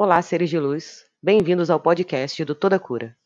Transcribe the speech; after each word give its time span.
Olá, 0.00 0.22
seres 0.22 0.48
de 0.48 0.56
luz. 0.60 1.04
Bem-vindos 1.20 1.70
ao 1.70 1.80
podcast 1.80 2.44
do 2.44 2.54
Toda 2.54 2.78
Cura. 2.78 3.16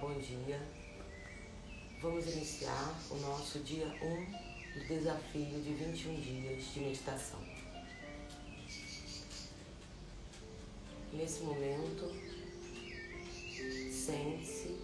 bom 0.00 0.12
dia. 0.18 0.60
Vamos 2.02 2.26
iniciar 2.26 2.94
o 3.10 3.14
nosso 3.16 3.60
dia 3.60 3.86
1 3.86 4.78
do 4.78 4.86
desafio 4.86 5.60
de 5.62 5.72
21 5.72 6.20
dias 6.20 6.64
de 6.74 6.80
meditação. 6.80 7.40
Nesse 11.12 11.42
momento, 11.42 12.12
sente-se 13.90 14.76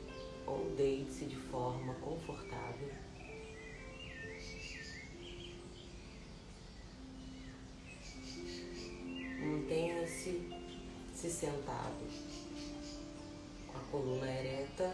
ou 0.46 0.74
deite-se 0.76 1.26
de 1.26 1.36
forma 1.36 1.94
confortável. 1.96 2.88
Mantenha-se 9.40 10.48
se 11.14 11.30
sentado 11.30 12.31
coluna 13.92 14.26
ereta 14.26 14.90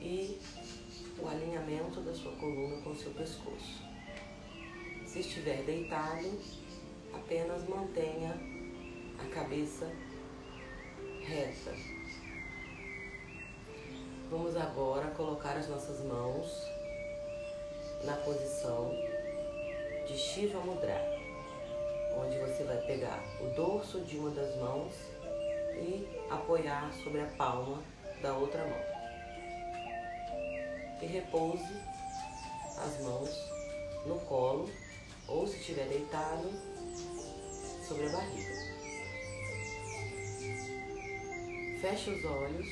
e 0.00 0.38
o 1.20 1.26
alinhamento 1.26 2.00
da 2.02 2.14
sua 2.14 2.30
coluna 2.36 2.80
com 2.82 2.90
o 2.90 2.96
seu 2.96 3.10
pescoço. 3.10 3.82
Se 5.04 5.18
estiver 5.18 5.64
deitado, 5.64 6.40
apenas 7.12 7.68
mantenha 7.68 8.32
a 9.18 9.34
cabeça 9.34 9.90
reta. 11.26 11.74
Vamos 14.30 14.56
agora 14.56 15.10
colocar 15.10 15.56
as 15.56 15.68
nossas 15.68 16.00
mãos 16.04 16.46
na 18.04 18.14
posição 18.18 18.92
de 20.06 20.16
Shiva 20.16 20.60
Mudra, 20.60 21.02
onde 22.16 22.38
você 22.38 22.62
vai 22.62 22.76
pegar 22.86 23.20
o 23.40 23.52
dorso 23.56 24.00
de 24.02 24.16
uma 24.16 24.30
das 24.30 24.54
mãos 24.58 25.17
e 25.78 26.06
apoiar 26.30 26.92
sobre 27.02 27.20
a 27.20 27.26
palma 27.36 27.82
da 28.20 28.34
outra 28.34 28.64
mão. 28.64 28.98
E 31.00 31.06
repouse 31.06 31.82
as 32.76 33.00
mãos 33.02 33.30
no 34.06 34.18
colo 34.20 34.68
ou 35.26 35.46
se 35.46 35.56
estiver 35.56 35.86
deitado 35.86 36.50
sobre 37.86 38.06
a 38.06 38.10
barriga. 38.10 38.68
Feche 41.80 42.10
os 42.10 42.24
olhos. 42.24 42.66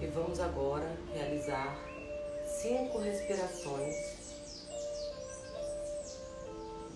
E 0.00 0.06
vamos 0.08 0.40
agora 0.40 0.96
realizar 1.14 1.78
cinco 2.44 2.98
respirações 2.98 4.21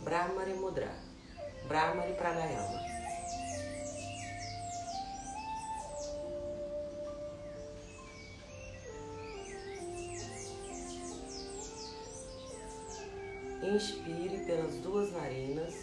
Brahmari 0.06 0.55
Mudra, 0.55 0.88
Brahmari 1.67 2.12
Pranayama. 2.12 2.81
Inspire 13.64 14.44
pelas 14.47 14.76
duas 14.76 15.11
narinas 15.11 15.75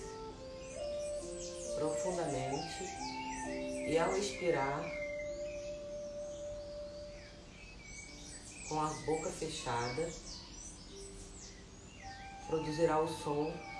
profundamente 1.75 2.83
e 3.89 3.97
ao 3.97 4.15
expirar 4.15 4.89
com 8.69 8.79
a 8.79 8.87
boca 9.05 9.29
fechada, 9.31 10.09
produzirá 12.47 13.01
o 13.01 13.07
som 13.09 13.72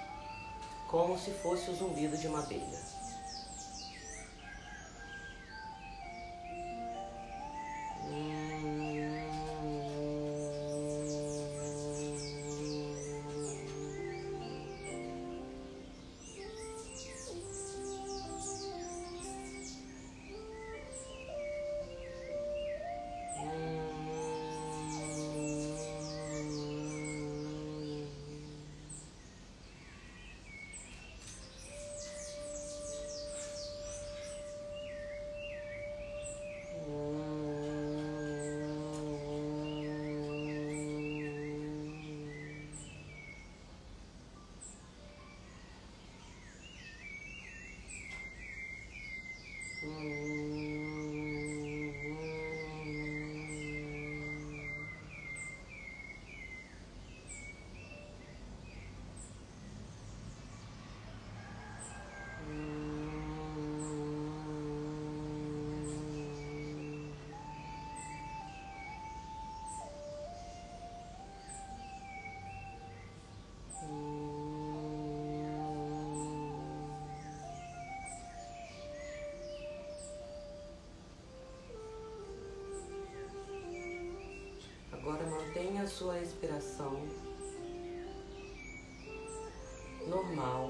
como 0.94 1.18
se 1.18 1.32
fosse 1.32 1.72
o 1.72 1.74
zumbido 1.74 2.16
de 2.16 2.28
uma 2.28 2.44
abelha. 2.44 2.93
A 85.84 85.88
sua 85.88 86.14
respiração 86.14 86.98
normal, 90.08 90.70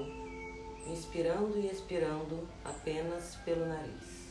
inspirando 0.88 1.56
e 1.56 1.68
expirando 1.68 2.48
apenas 2.64 3.36
pelo 3.44 3.64
nariz. 3.64 4.24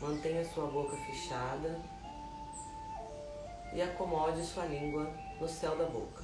Mantenha 0.00 0.44
sua 0.44 0.68
boca 0.68 0.96
fechada 0.98 1.82
e 3.74 3.82
acomode 3.82 4.44
sua 4.44 4.66
língua 4.66 5.12
no 5.40 5.48
céu 5.48 5.76
da 5.76 5.86
boca. 5.86 6.22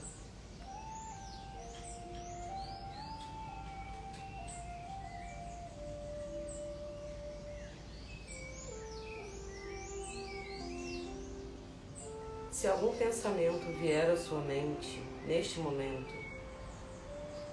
Pensamento 13.15 13.65
vier 13.79 14.11
à 14.11 14.17
sua 14.17 14.41
mente 14.41 15.01
neste 15.25 15.61
momento, 15.61 16.13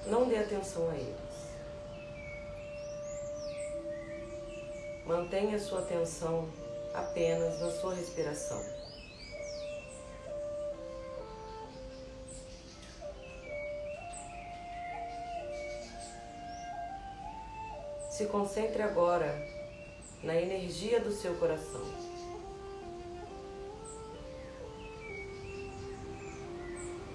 não 0.07 0.27
dê 0.27 0.37
atenção 0.37 0.89
a 0.89 0.95
eles. 0.95 1.51
Mantenha 5.05 5.59
sua 5.59 5.81
atenção 5.81 6.49
apenas 6.95 7.59
na 7.59 7.69
sua 7.69 7.93
respiração. 7.93 8.59
Se 18.09 18.25
concentre 18.25 18.81
agora 18.81 19.47
na 20.23 20.35
energia 20.35 20.99
do 20.99 21.11
seu 21.11 21.35
coração. 21.35 21.85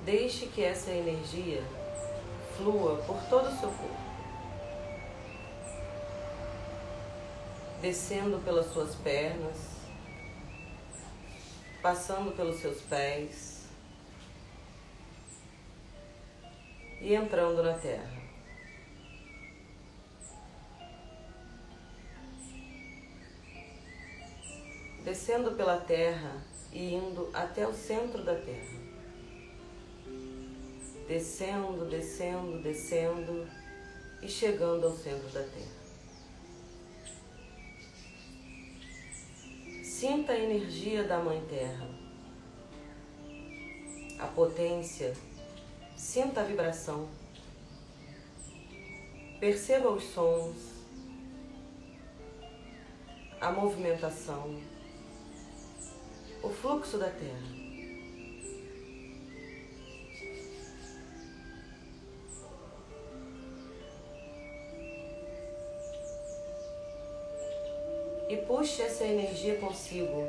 Deixe 0.06 0.46
que 0.46 0.62
essa 0.62 0.92
energia 0.92 1.64
flua 2.56 2.96
por 3.08 3.20
todo 3.24 3.48
o 3.48 3.58
seu 3.58 3.68
corpo, 3.68 3.96
descendo 7.82 8.38
pelas 8.44 8.72
suas 8.72 8.94
pernas, 8.94 9.56
passando 11.82 12.36
pelos 12.36 12.60
seus 12.60 12.80
pés 12.82 13.66
e 17.00 17.12
entrando 17.12 17.60
na 17.64 17.76
terra. 17.76 18.22
Descendo 25.02 25.50
pela 25.56 25.80
terra 25.80 26.44
e 26.72 26.94
indo 26.94 27.28
até 27.34 27.66
o 27.66 27.74
centro 27.74 28.22
da 28.22 28.36
terra 28.36 28.85
descendo, 31.06 31.84
descendo, 31.86 32.60
descendo 32.60 33.48
e 34.20 34.28
chegando 34.28 34.86
ao 34.86 34.92
centro 34.92 35.28
da 35.28 35.42
Terra. 35.42 35.76
Sinta 39.84 40.32
a 40.32 40.38
energia 40.38 41.04
da 41.04 41.18
Mãe 41.18 41.42
Terra, 41.48 41.88
a 44.18 44.26
potência, 44.26 45.14
sinta 45.96 46.40
a 46.40 46.44
vibração, 46.44 47.08
perceba 49.40 49.90
os 49.90 50.04
sons, 50.04 50.56
a 53.40 53.50
movimentação, 53.52 54.60
o 56.42 56.48
fluxo 56.50 56.98
da 56.98 57.08
Terra. 57.08 57.55
E 68.28 68.36
puxe 68.36 68.82
essa 68.82 69.04
energia 69.04 69.56
consigo, 69.56 70.28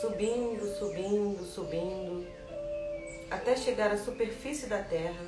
subindo, 0.00 0.66
subindo, 0.78 1.44
subindo, 1.44 2.26
até 3.30 3.56
chegar 3.56 3.90
à 3.90 3.96
superfície 3.96 4.66
da 4.66 4.82
Terra 4.82 5.26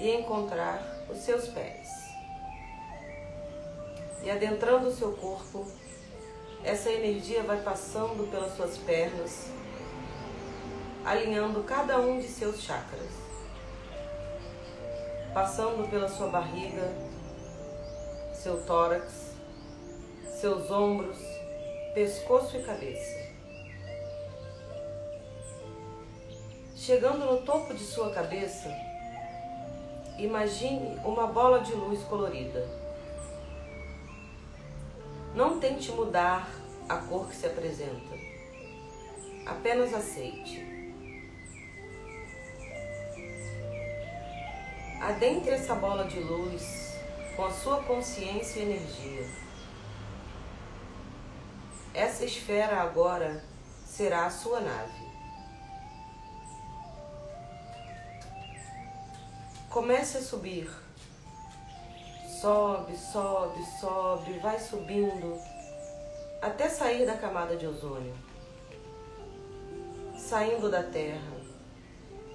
e 0.00 0.10
encontrar 0.10 1.04
os 1.08 1.18
seus 1.18 1.48
pés. 1.48 1.88
E 4.22 4.30
adentrando 4.30 4.88
o 4.88 4.94
seu 4.94 5.12
corpo, 5.12 5.66
essa 6.62 6.90
energia 6.90 7.42
vai 7.42 7.62
passando 7.62 8.30
pelas 8.30 8.54
suas 8.54 8.76
pernas, 8.78 9.46
alinhando 11.04 11.62
cada 11.64 11.98
um 11.98 12.18
de 12.18 12.28
seus 12.28 12.60
chakras, 12.60 13.08
passando 15.32 15.88
pela 15.88 16.08
sua 16.08 16.28
barriga, 16.28 17.09
seu 18.40 18.62
tórax, 18.62 19.34
seus 20.40 20.70
ombros, 20.70 21.18
pescoço 21.92 22.56
e 22.56 22.62
cabeça. 22.62 23.28
Chegando 26.74 27.26
no 27.26 27.42
topo 27.42 27.74
de 27.74 27.84
sua 27.84 28.10
cabeça, 28.10 28.74
imagine 30.16 30.98
uma 31.04 31.26
bola 31.26 31.60
de 31.60 31.72
luz 31.72 32.02
colorida. 32.04 32.66
Não 35.34 35.60
tente 35.60 35.92
mudar 35.92 36.48
a 36.88 36.96
cor 36.96 37.28
que 37.28 37.36
se 37.36 37.44
apresenta. 37.44 38.16
Apenas 39.44 39.92
aceite. 39.92 40.66
Adentre 45.02 45.50
essa 45.50 45.74
bola 45.74 46.06
de 46.06 46.20
luz 46.20 46.90
com 47.36 47.44
a 47.44 47.50
sua 47.50 47.82
consciência 47.82 48.60
e 48.60 48.62
energia. 48.62 49.26
Essa 51.92 52.24
esfera 52.24 52.80
agora 52.80 53.44
será 53.84 54.26
a 54.26 54.30
sua 54.30 54.60
nave. 54.60 55.00
Comece 59.68 60.18
a 60.18 60.22
subir. 60.22 60.70
Sobe, 62.40 62.96
sobe, 62.96 63.62
sobe, 63.78 64.38
vai 64.38 64.58
subindo 64.58 65.38
até 66.40 66.68
sair 66.70 67.04
da 67.04 67.16
camada 67.18 67.54
de 67.54 67.66
ozônio, 67.66 68.14
saindo 70.16 70.70
da 70.70 70.82
Terra, 70.82 71.36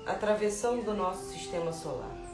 atravessando 0.06 0.92
o 0.92 0.94
nosso 0.94 1.32
sistema 1.32 1.74
solar. 1.74 2.25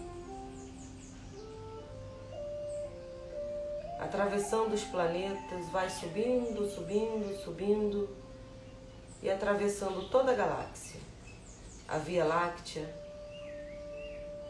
Atravessando 4.12 4.74
os 4.74 4.84
planetas, 4.84 5.70
vai 5.70 5.90
subindo, 5.90 6.70
subindo, 6.70 7.34
subindo 7.42 8.10
e 9.24 9.30
atravessando 9.30 10.10
toda 10.10 10.34
a 10.34 10.36
galáxia, 10.36 11.00
a 11.88 11.98
Via 11.98 12.26
Láctea, 12.26 12.94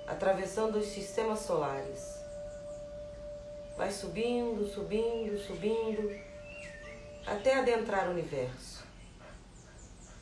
atravessando 0.08 0.80
os 0.80 0.88
sistemas 0.88 1.42
solares. 1.42 2.02
Vai 3.78 3.92
subindo, 3.92 4.68
subindo, 4.68 5.38
subindo, 5.38 6.10
até 7.28 7.60
adentrar 7.60 8.08
o 8.08 8.14
universo, 8.14 8.84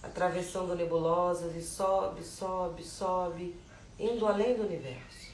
atravessando 0.04 0.76
nebulosas 0.76 1.56
e 1.56 1.62
sobe, 1.62 2.26
sobe, 2.26 2.84
sobe, 2.84 3.56
indo 3.98 4.28
além 4.28 4.58
do 4.58 4.64
universo. 4.64 5.29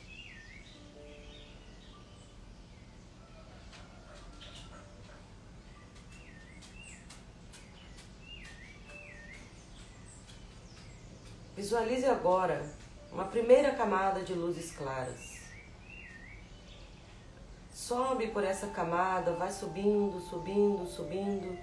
Visualize 11.56 12.06
agora 12.06 12.70
uma 13.14 13.24
primeira 13.24 13.72
camada 13.72 14.22
de 14.22 14.34
luzes 14.34 14.76
claras. 14.76 15.40
Sobe 17.72 18.28
por 18.28 18.44
essa 18.44 18.68
camada, 18.68 19.32
vai 19.36 19.50
subindo, 19.50 20.20
subindo, 20.20 20.86
subindo, 20.86 21.58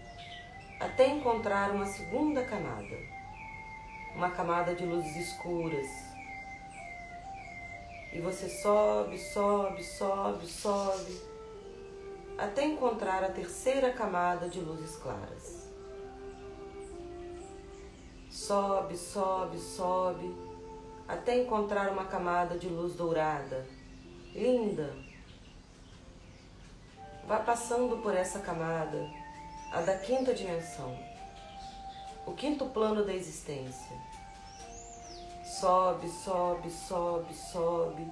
até 0.81 1.09
encontrar 1.09 1.73
uma 1.73 1.85
segunda 1.85 2.43
camada. 2.43 2.97
Uma 4.17 4.31
camada 4.31 4.75
de 4.75 4.87
luzes 4.87 5.15
escuras. 5.15 5.89
E 8.15 8.19
você 8.19 8.49
sobe, 8.49 9.19
sobe, 9.19 9.85
sobe, 9.85 10.47
sobe, 10.47 11.21
até 12.39 12.65
encontrar 12.65 13.23
a 13.23 13.31
terceira 13.31 13.93
camada 13.93 14.49
de 14.49 14.59
luzes 14.59 14.97
claras. 14.97 15.62
Sobe, 18.47 18.97
sobe, 18.97 19.57
sobe, 19.57 20.37
até 21.07 21.41
encontrar 21.41 21.93
uma 21.93 22.07
camada 22.07 22.59
de 22.59 22.67
luz 22.67 22.97
dourada, 22.97 23.65
linda. 24.35 24.93
Vá 27.25 27.39
passando 27.39 27.99
por 28.03 28.17
essa 28.17 28.41
camada, 28.41 29.09
a 29.71 29.83
da 29.83 29.97
quinta 29.97 30.35
dimensão, 30.35 30.99
o 32.27 32.33
quinto 32.33 32.67
plano 32.67 33.05
da 33.05 33.15
existência. 33.15 33.97
Sobe, 35.45 36.09
sobe, 36.09 36.69
sobe, 36.69 37.33
sobe, 37.35 38.11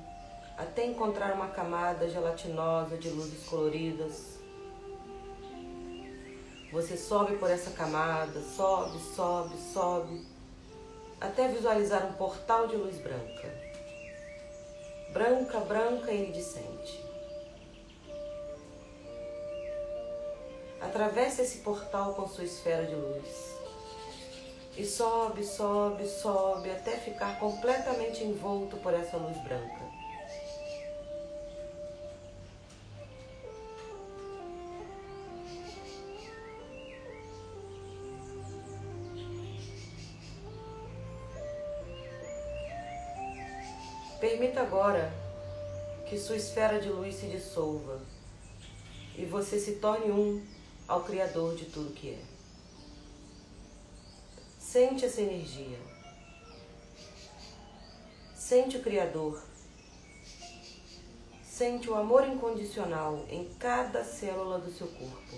até 0.57 0.87
encontrar 0.87 1.35
uma 1.35 1.49
camada 1.49 2.09
gelatinosa 2.09 2.97
de 2.97 3.09
luzes 3.09 3.49
coloridas 3.49 4.40
você 6.73 6.97
sobe 6.97 7.37
por 7.37 7.51
essa 7.51 7.71
camada, 7.73 8.41
sobe, 8.41 8.99
sobe, 9.15 9.57
sobe, 9.73 10.27
até 11.21 11.49
visualizar 11.49 12.07
um 12.07 12.13
portal 12.13 12.69
de 12.69 12.77
luz 12.77 12.97
branca. 12.99 13.71
Branca, 15.13 15.61
branca 15.61 16.13
e 16.13 16.23
iridescente. 16.23 17.05
Atravesse 20.81 21.43
esse 21.43 21.59
portal 21.59 22.15
com 22.15 22.29
sua 22.29 22.45
esfera 22.45 22.87
de 22.87 22.95
luz. 22.95 23.57
E 24.77 24.87
sobe, 24.87 25.45
sobe, 25.45 26.07
sobe 26.07 26.71
até 26.71 26.93
ficar 26.93 27.39
completamente 27.39 28.23
envolto 28.23 28.77
por 28.77 28.95
essa 28.95 29.17
luz 29.17 29.37
branca. 29.43 29.80
Agora 44.71 45.13
que 46.09 46.17
sua 46.17 46.37
esfera 46.37 46.81
de 46.81 46.89
luz 46.89 47.17
se 47.17 47.27
dissolva 47.27 48.01
e 49.19 49.25
você 49.25 49.59
se 49.59 49.73
torne 49.73 50.13
um 50.13 50.41
ao 50.87 51.03
Criador 51.03 51.57
de 51.57 51.65
tudo 51.65 51.93
que 51.93 52.11
é. 52.11 52.23
Sente 54.61 55.05
essa 55.05 55.21
energia. 55.21 55.77
Sente 58.37 58.77
o 58.77 58.81
Criador. 58.81 59.43
Sente 61.43 61.91
o 61.91 61.97
amor 61.97 62.25
incondicional 62.29 63.27
em 63.29 63.53
cada 63.59 64.05
célula 64.05 64.61
do 64.61 64.71
seu 64.71 64.87
corpo. 64.87 65.37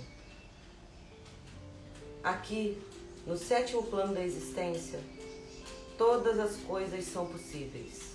Aqui, 2.23 2.79
no 3.27 3.39
sétimo 3.39 3.83
plano 3.85 4.12
da 4.12 4.23
existência, 4.23 5.01
todas 5.97 6.39
as 6.39 6.57
coisas 6.57 7.03
são 7.07 7.25
possíveis 7.25 8.12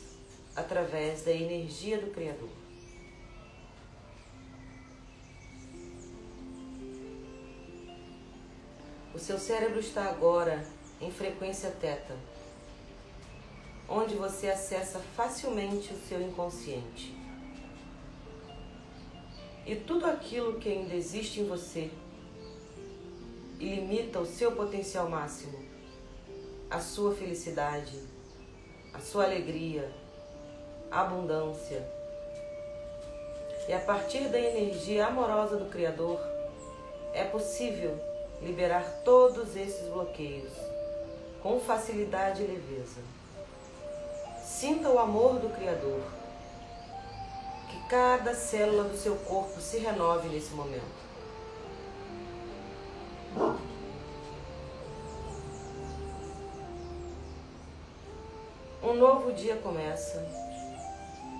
através 0.57 1.23
da 1.23 1.31
energia 1.31 1.99
do 1.99 2.09
Criador. 2.09 2.49
O 9.13 9.19
seu 9.19 9.37
cérebro 9.37 9.79
está 9.79 10.09
agora 10.09 10.65
em 10.99 11.11
frequência 11.11 11.69
teta, 11.69 12.15
onde 13.87 14.15
você 14.15 14.49
acessa 14.49 14.99
facilmente 15.15 15.93
o 15.93 15.97
seu 16.07 16.19
inconsciente. 16.19 17.15
E 19.63 19.75
tudo 19.75 20.07
aquilo 20.07 20.59
que 20.59 20.69
ainda 20.69 20.95
existe 20.95 21.39
em 21.39 21.47
você 21.47 21.91
e 23.59 23.75
limita 23.75 24.19
o 24.19 24.25
seu 24.25 24.53
potencial 24.53 25.07
máximo, 25.07 25.59
a 26.67 26.79
sua 26.79 27.13
felicidade, 27.13 27.99
a 28.93 28.99
sua 28.99 29.25
alegria, 29.25 29.93
abundância. 30.91 31.85
E 33.67 33.73
a 33.73 33.79
partir 33.79 34.29
da 34.29 34.39
energia 34.39 35.07
amorosa 35.07 35.57
do 35.57 35.65
Criador, 35.65 36.19
é 37.13 37.23
possível 37.23 37.99
liberar 38.41 39.01
todos 39.03 39.55
esses 39.55 39.87
bloqueios 39.89 40.53
com 41.41 41.59
facilidade 41.59 42.43
e 42.43 42.47
leveza. 42.47 43.01
Sinta 44.43 44.89
o 44.89 44.99
amor 44.99 45.39
do 45.39 45.49
Criador. 45.49 46.01
Que 47.69 47.89
cada 47.89 48.33
célula 48.33 48.85
do 48.85 48.97
seu 48.97 49.15
corpo 49.17 49.59
se 49.59 49.77
renove 49.77 50.29
nesse 50.29 50.51
momento. 50.51 51.07
Um 58.81 58.93
novo 58.93 59.33
dia 59.33 59.57
começa 59.57 60.46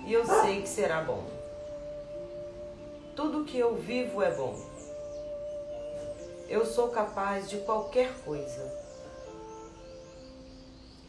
e 0.08 0.14
eu 0.14 0.24
sei 0.24 0.62
que 0.62 0.68
será 0.68 1.02
bom. 1.02 1.22
Tudo 3.14 3.44
que 3.44 3.58
eu 3.58 3.74
vivo 3.76 4.22
é 4.22 4.34
bom. 4.34 4.58
Eu 6.48 6.64
sou 6.64 6.88
capaz 6.88 7.50
de 7.50 7.58
qualquer 7.58 8.10
coisa. 8.24 8.72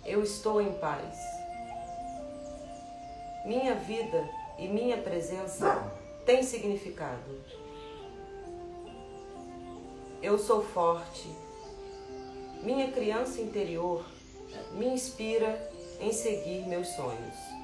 Eu 0.06 0.22
estou 0.22 0.62
em 0.62 0.74
paz. 0.74 1.18
Minha 3.46 3.74
vida 3.74 4.30
e 4.58 4.68
minha 4.68 4.98
presença 4.98 5.82
têm 6.26 6.44
significado. 6.44 7.42
Eu 10.22 10.38
sou 10.38 10.62
forte. 10.62 11.34
Minha 12.62 12.92
criança 12.92 13.40
interior 13.40 14.04
me 14.74 14.88
inspira 14.88 15.72
em 16.02 16.12
seguir 16.12 16.68
meus 16.68 16.90
sonhos. 16.90 17.59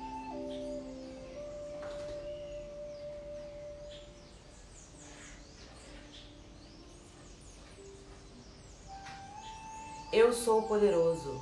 Eu 10.16 10.32
sou 10.32 10.62
poderoso. 10.62 11.42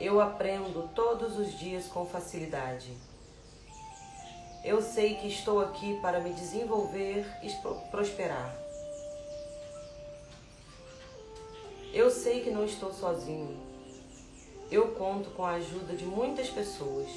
Eu 0.00 0.22
aprendo 0.22 0.88
todos 0.94 1.38
os 1.38 1.52
dias 1.58 1.84
com 1.86 2.06
facilidade. 2.06 2.96
Eu 4.64 4.80
sei 4.80 5.16
que 5.16 5.28
estou 5.28 5.60
aqui 5.60 6.00
para 6.00 6.18
me 6.18 6.32
desenvolver 6.32 7.26
e 7.42 7.50
prosperar. 7.90 8.56
Eu 11.92 12.10
sei 12.10 12.40
que 12.42 12.50
não 12.50 12.64
estou 12.64 12.90
sozinho. 12.90 13.60
Eu 14.70 14.94
conto 14.94 15.28
com 15.32 15.44
a 15.44 15.56
ajuda 15.56 15.94
de 15.94 16.06
muitas 16.06 16.48
pessoas. 16.48 17.10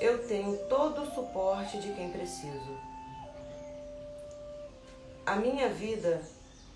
Eu 0.00 0.26
tenho 0.26 0.56
todo 0.66 1.02
o 1.02 1.14
suporte 1.14 1.78
de 1.78 1.92
quem 1.92 2.10
preciso. 2.10 2.74
A 5.26 5.36
minha 5.36 5.68
vida 5.68 6.22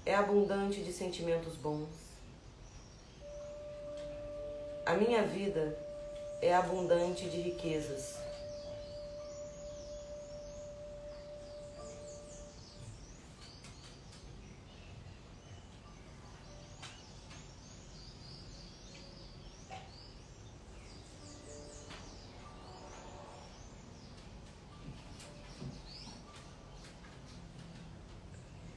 é 0.04 0.14
abundante 0.14 0.82
de 0.82 0.92
sentimentos 0.92 1.56
bons. 1.56 1.88
A 4.86 4.94
minha 4.94 5.22
vida 5.22 5.76
é 6.40 6.54
abundante 6.54 7.28
de 7.28 7.40
riquezas. 7.40 8.29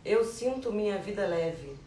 Eu 0.06 0.26
sinto 0.26 0.72
minha 0.72 0.98
vida 0.98 1.26
leve. 1.26 1.78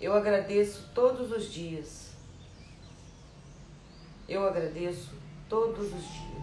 Eu 0.00 0.12
agradeço 0.14 0.90
todos 0.92 1.30
os 1.30 1.52
dias. 1.52 2.10
Eu 4.28 4.44
agradeço 4.44 5.12
todos 5.48 5.92
os 5.94 6.02
dias. 6.02 6.42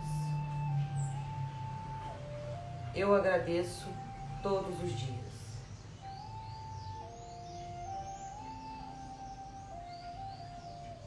Eu 2.96 3.14
agradeço 3.14 3.88
todos 4.42 4.82
os 4.82 4.98
dias. 4.98 5.20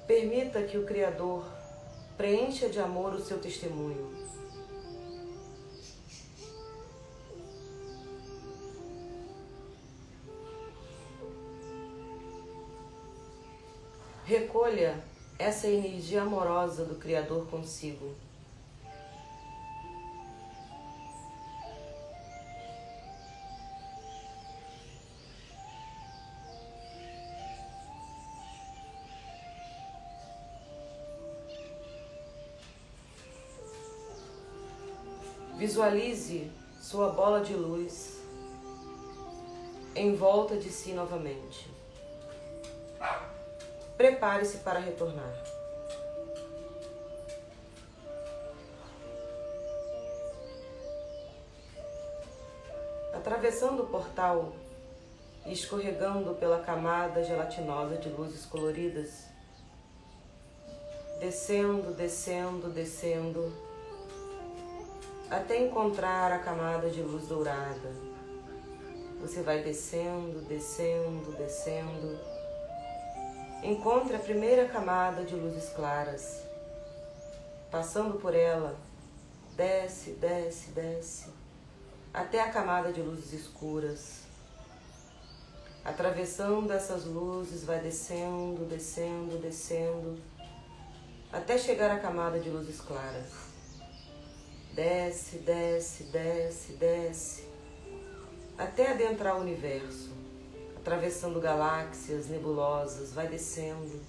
Permita 0.07 0.63
que 0.65 0.77
o 0.77 0.85
Criador 0.85 1.47
preencha 2.19 2.69
de 2.69 2.79
amor 2.79 3.15
o 3.15 3.21
seu 3.21 3.41
testemunho. 3.41 4.13
Recolha 14.33 14.99
essa 15.39 15.69
energia 15.69 16.23
amorosa 16.23 16.87
do 16.87 16.95
Criador 16.95 17.47
consigo. 17.49 18.15
Visualize 35.59 36.51
sua 36.81 37.11
bola 37.11 37.45
de 37.45 37.53
luz 37.53 38.17
em 39.95 40.15
volta 40.15 40.57
de 40.57 40.71
si 40.71 40.95
novamente. 40.95 41.82
Prepare-se 43.97 44.59
para 44.59 44.81
retornar. 44.81 45.33
Atravessando 53.15 53.85
o 53.85 53.87
portal 53.87 54.53
e 55.47 55.53
escorregando 55.53 56.35
pela 56.35 56.61
camada 56.61 57.23
gelatinosa 57.23 57.97
de 57.97 58.09
luzes 58.09 58.47
coloridas, 58.47 59.27
descendo, 61.21 61.95
descendo, 61.95 62.69
descendo, 62.69 63.53
até 65.31 65.59
encontrar 65.59 66.33
a 66.33 66.39
camada 66.39 66.91
de 66.91 67.01
luz 67.01 67.29
dourada. 67.29 67.93
Você 69.21 69.41
vai 69.43 69.63
descendo, 69.63 70.41
descendo, 70.43 71.33
descendo 71.37 72.42
Encontre 73.65 74.17
a 74.17 74.19
primeira 74.19 74.67
camada 74.67 75.25
de 75.25 75.37
luzes 75.37 75.69
claras. 75.69 76.43
Passando 77.71 78.19
por 78.19 78.35
ela, 78.35 78.77
desce, 79.57 80.15
desce, 80.15 80.73
desce, 80.73 81.31
até 82.13 82.41
a 82.41 82.51
camada 82.51 82.93
de 82.93 83.01
luzes 83.01 83.33
escuras. 83.33 84.23
Atravessando 85.85 86.73
essas 86.73 87.05
luzes, 87.05 87.63
vai 87.63 87.79
descendo, 87.79 88.65
descendo, 88.65 89.39
descendo, 89.41 90.21
até 91.33 91.57
chegar 91.57 91.93
à 91.93 92.01
camada 92.01 92.41
de 92.41 92.51
luzes 92.51 92.81
claras. 92.81 93.31
Desce, 94.75 95.39
desce, 95.39 96.03
desce, 96.05 96.73
desce, 96.73 97.49
até 98.59 98.91
adentrar 98.91 99.37
o 99.37 99.41
universo 99.41 100.22
atravessando 100.83 101.41
galáxias 101.41 102.27
nebulosas, 102.27 103.13
vai 103.13 103.29
descendo, 103.29 104.01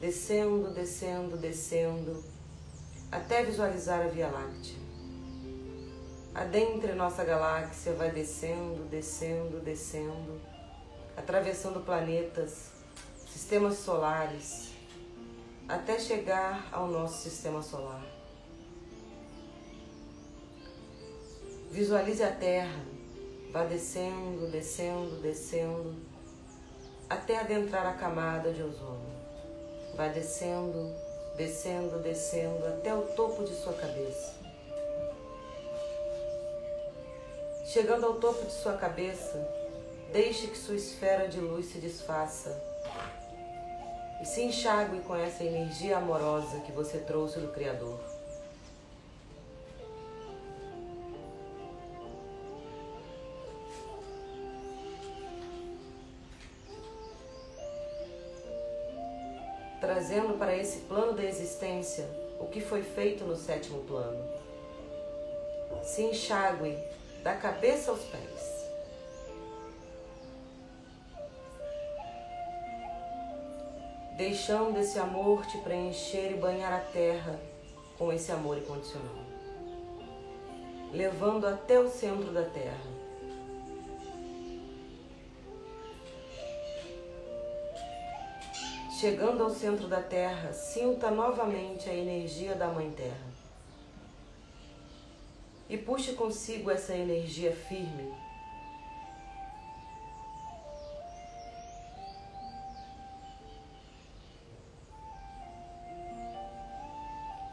descendo, 0.00 0.74
descendo, 0.74 1.36
descendo, 1.36 2.24
até 3.12 3.44
visualizar 3.44 4.02
a 4.02 4.08
Via 4.08 4.26
Láctea. 4.26 4.74
Adentre 6.34 6.94
nossa 6.94 7.22
galáxia, 7.22 7.92
vai 7.92 8.10
descendo, 8.10 8.84
descendo, 8.90 9.60
descendo, 9.60 10.40
atravessando 11.16 11.78
planetas, 11.84 12.72
sistemas 13.32 13.76
solares, 13.78 14.72
até 15.68 15.96
chegar 16.00 16.68
ao 16.72 16.88
nosso 16.88 17.22
sistema 17.22 17.62
solar. 17.62 18.04
Visualize 21.70 22.22
a 22.24 22.32
Terra 22.32 22.94
Vá 23.54 23.62
descendo, 23.62 24.48
descendo, 24.48 25.22
descendo, 25.22 25.94
até 27.08 27.38
adentrar 27.38 27.86
a 27.86 27.92
camada 27.92 28.52
de 28.52 28.60
ozônio. 28.60 29.14
Vá 29.94 30.08
descendo, 30.08 30.92
descendo, 31.36 32.00
descendo, 32.00 32.66
até 32.66 32.92
o 32.92 33.02
topo 33.02 33.44
de 33.44 33.54
sua 33.54 33.72
cabeça. 33.74 34.34
Chegando 37.64 38.06
ao 38.06 38.14
topo 38.14 38.44
de 38.44 38.52
sua 38.52 38.72
cabeça, 38.72 39.38
deixe 40.12 40.48
que 40.48 40.58
sua 40.58 40.74
esfera 40.74 41.28
de 41.28 41.38
luz 41.38 41.66
se 41.66 41.78
desfaça 41.78 42.60
e 44.20 44.26
se 44.26 44.42
enxague 44.42 44.98
com 45.02 45.14
essa 45.14 45.44
energia 45.44 45.98
amorosa 45.98 46.58
que 46.62 46.72
você 46.72 46.98
trouxe 46.98 47.38
do 47.38 47.52
Criador. 47.52 48.13
Trazendo 59.84 60.38
para 60.38 60.56
esse 60.56 60.80
plano 60.80 61.12
da 61.12 61.22
existência 61.22 62.08
o 62.40 62.46
que 62.46 62.60
foi 62.60 62.82
feito 62.82 63.24
no 63.24 63.36
sétimo 63.36 63.84
plano. 63.84 64.24
Se 65.82 66.02
enxague 66.02 66.78
da 67.22 67.34
cabeça 67.34 67.90
aos 67.90 68.00
pés. 68.00 68.54
deixando 74.16 74.78
esse 74.78 74.96
amor 74.96 75.44
te 75.44 75.58
preencher 75.58 76.30
e 76.30 76.36
banhar 76.36 76.72
a 76.72 76.78
terra 76.78 77.36
com 77.98 78.12
esse 78.12 78.30
amor 78.30 78.56
incondicional, 78.56 79.16
levando 80.92 81.48
até 81.48 81.80
o 81.80 81.88
centro 81.88 82.30
da 82.30 82.44
terra. 82.44 83.03
Chegando 89.04 89.44
ao 89.44 89.50
centro 89.50 89.86
da 89.86 90.00
Terra, 90.00 90.50
sinta 90.54 91.10
novamente 91.10 91.90
a 91.90 91.94
energia 91.94 92.54
da 92.54 92.68
Mãe 92.68 92.90
Terra. 92.90 93.26
E 95.68 95.76
puxe 95.76 96.14
consigo 96.14 96.70
essa 96.70 96.96
energia 96.96 97.54
firme. 97.54 98.14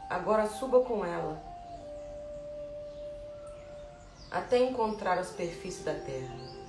Agora 0.08 0.46
suba 0.46 0.80
com 0.80 1.04
ela 1.04 1.38
até 4.30 4.56
encontrar 4.56 5.18
a 5.18 5.24
superfície 5.24 5.82
da 5.82 5.92
Terra. 5.92 6.61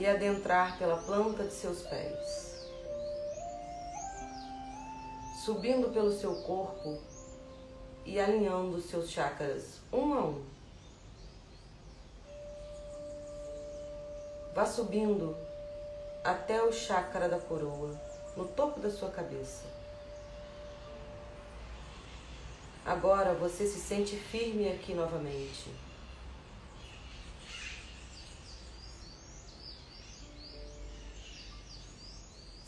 E 0.00 0.06
adentrar 0.06 0.78
pela 0.78 0.96
planta 0.96 1.44
de 1.44 1.52
seus 1.52 1.82
pés, 1.82 2.66
subindo 5.44 5.92
pelo 5.92 6.10
seu 6.10 6.36
corpo 6.36 6.98
e 8.06 8.18
alinhando 8.18 8.80
seus 8.80 9.10
chakras 9.10 9.78
um 9.92 10.14
a 10.14 10.24
um. 10.24 10.44
Vá 14.54 14.64
subindo 14.64 15.36
até 16.24 16.62
o 16.62 16.72
chakra 16.72 17.28
da 17.28 17.38
coroa, 17.38 17.94
no 18.34 18.48
topo 18.48 18.80
da 18.80 18.90
sua 18.90 19.10
cabeça. 19.10 19.66
Agora 22.86 23.34
você 23.34 23.66
se 23.66 23.78
sente 23.78 24.16
firme 24.16 24.66
aqui 24.72 24.94
novamente. 24.94 25.89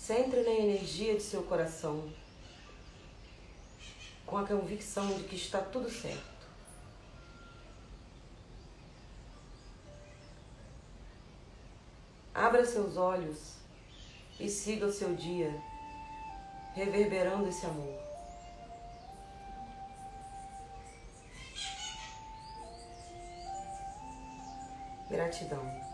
Centre 0.03 0.43
na 0.43 0.51
energia 0.51 1.15
de 1.15 1.23
seu 1.23 1.45
coração, 1.45 2.13
com 4.27 4.37
a 4.37 4.45
convicção 4.45 5.07
de 5.15 5.23
que 5.23 5.37
está 5.37 5.61
tudo 5.61 5.89
certo. 5.89 6.49
Abra 12.35 12.65
seus 12.65 12.97
olhos 12.97 13.55
e 14.41 14.49
siga 14.49 14.87
o 14.87 14.93
seu 14.93 15.15
dia, 15.15 15.55
reverberando 16.75 17.49
esse 17.49 17.65
amor. 17.65 17.97
Gratidão. 25.09 25.92